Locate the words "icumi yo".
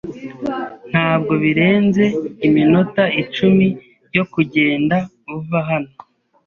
3.21-4.23